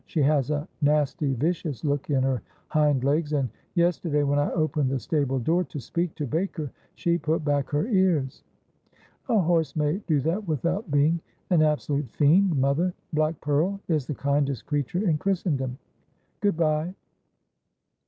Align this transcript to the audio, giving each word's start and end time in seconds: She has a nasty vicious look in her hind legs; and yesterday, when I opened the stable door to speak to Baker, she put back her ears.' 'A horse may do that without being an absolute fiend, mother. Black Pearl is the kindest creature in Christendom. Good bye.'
She 0.07 0.23
has 0.23 0.49
a 0.49 0.67
nasty 0.81 1.35
vicious 1.35 1.83
look 1.83 2.09
in 2.09 2.23
her 2.23 2.41
hind 2.69 3.03
legs; 3.03 3.33
and 3.33 3.49
yesterday, 3.75 4.23
when 4.23 4.39
I 4.39 4.49
opened 4.53 4.89
the 4.89 4.97
stable 4.97 5.37
door 5.37 5.63
to 5.65 5.79
speak 5.79 6.15
to 6.15 6.25
Baker, 6.25 6.71
she 6.95 7.19
put 7.19 7.45
back 7.45 7.69
her 7.69 7.85
ears.' 7.85 8.41
'A 9.29 9.37
horse 9.37 9.75
may 9.75 9.99
do 10.07 10.19
that 10.21 10.47
without 10.47 10.89
being 10.89 11.19
an 11.51 11.61
absolute 11.61 12.09
fiend, 12.09 12.55
mother. 12.55 12.95
Black 13.13 13.39
Pearl 13.41 13.79
is 13.87 14.07
the 14.07 14.15
kindest 14.15 14.65
creature 14.65 15.07
in 15.07 15.19
Christendom. 15.19 15.77
Good 16.39 16.57
bye.' 16.57 16.95